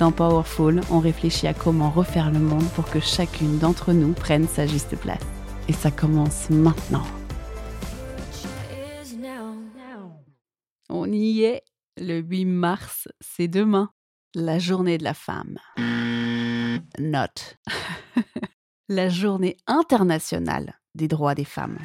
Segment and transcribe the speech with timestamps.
[0.00, 4.48] dans Powerful, on réfléchit à comment refaire le monde pour que chacune d'entre nous prenne
[4.48, 5.20] sa juste place.
[5.68, 7.04] Et ça commence maintenant.
[10.88, 11.62] On y est.
[11.98, 13.90] Le 8 mars, c'est demain.
[14.34, 15.58] La journée de la femme.
[16.98, 17.58] Note.
[18.88, 21.78] la journée internationale des droits des femmes.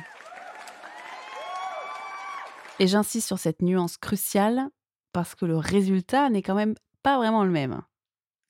[2.80, 4.70] Et j'insiste sur cette nuance cruciale
[5.12, 7.82] parce que le résultat n'est quand même pas vraiment le même.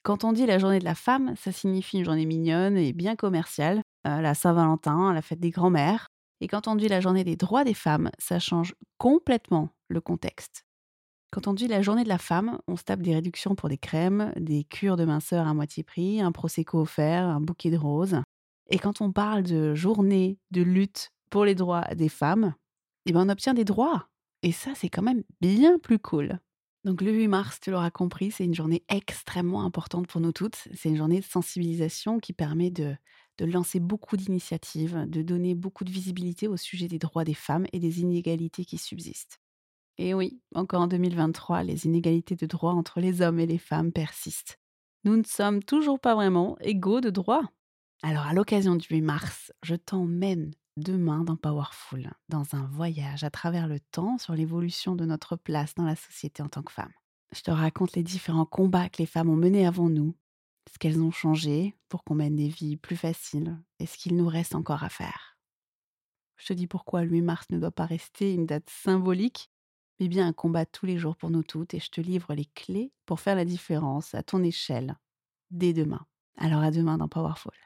[0.05, 3.15] Quand on dit la journée de la femme, ça signifie une journée mignonne et bien
[3.15, 6.09] commerciale, euh, la Saint-Valentin, la fête des grands-mères.
[6.41, 10.63] Et quand on dit la journée des droits des femmes, ça change complètement le contexte.
[11.31, 13.79] Quand on dit la journée de la femme, on se tape des réductions pour des
[13.79, 18.21] crèmes, des cures de minceur à moitié prix, un prosecco offert, un bouquet de roses.
[18.69, 22.53] Et quand on parle de journée de lutte pour les droits des femmes,
[23.07, 24.07] eh ben on obtient des droits.
[24.43, 26.39] Et ça, c'est quand même bien plus cool.
[26.85, 30.67] Donc le 8 mars, tu l'auras compris, c'est une journée extrêmement importante pour nous toutes.
[30.75, 32.95] C'est une journée de sensibilisation qui permet de,
[33.39, 37.65] de lancer beaucoup d'initiatives, de donner beaucoup de visibilité au sujet des droits des femmes
[37.73, 39.39] et des inégalités qui subsistent.
[39.97, 43.91] Et oui, encore en 2023, les inégalités de droits entre les hommes et les femmes
[43.91, 44.59] persistent.
[45.05, 47.49] Nous ne sommes toujours pas vraiment égaux de droits.
[48.03, 53.29] Alors à l'occasion du 8 mars, je t'emmène demain dans Powerful, dans un voyage à
[53.29, 56.91] travers le temps sur l'évolution de notre place dans la société en tant que femme.
[57.33, 60.15] Je te raconte les différents combats que les femmes ont menés avant nous,
[60.71, 64.27] ce qu'elles ont changé pour qu'on mène des vies plus faciles et ce qu'il nous
[64.27, 65.37] reste encore à faire.
[66.37, 69.49] Je te dis pourquoi le 8 mars ne doit pas rester une date symbolique,
[69.99, 72.45] mais bien un combat tous les jours pour nous toutes et je te livre les
[72.45, 74.97] clés pour faire la différence à ton échelle
[75.51, 76.05] dès demain.
[76.37, 77.64] Alors à demain dans Powerful.